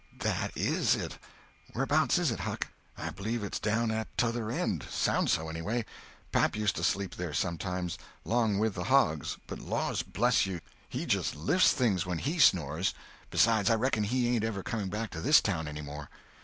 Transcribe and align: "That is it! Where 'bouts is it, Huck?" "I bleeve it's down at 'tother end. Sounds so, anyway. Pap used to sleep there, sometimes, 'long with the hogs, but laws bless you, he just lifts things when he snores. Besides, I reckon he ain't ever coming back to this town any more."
"That 0.17 0.51
is 0.55 0.95
it! 0.95 1.19
Where 1.73 1.85
'bouts 1.85 2.17
is 2.17 2.31
it, 2.31 2.39
Huck?" 2.39 2.69
"I 2.97 3.11
bleeve 3.11 3.43
it's 3.43 3.59
down 3.59 3.91
at 3.91 4.07
'tother 4.17 4.49
end. 4.49 4.83
Sounds 4.89 5.33
so, 5.33 5.47
anyway. 5.47 5.85
Pap 6.31 6.55
used 6.55 6.75
to 6.77 6.83
sleep 6.83 7.13
there, 7.13 7.35
sometimes, 7.35 7.99
'long 8.25 8.57
with 8.57 8.73
the 8.73 8.85
hogs, 8.85 9.37
but 9.45 9.59
laws 9.59 10.01
bless 10.01 10.47
you, 10.47 10.59
he 10.89 11.05
just 11.05 11.35
lifts 11.35 11.71
things 11.73 12.03
when 12.03 12.17
he 12.17 12.39
snores. 12.39 12.95
Besides, 13.29 13.69
I 13.69 13.75
reckon 13.75 14.01
he 14.05 14.27
ain't 14.29 14.43
ever 14.43 14.63
coming 14.63 14.89
back 14.89 15.11
to 15.11 15.21
this 15.21 15.39
town 15.39 15.67
any 15.67 15.81
more." 15.81 16.09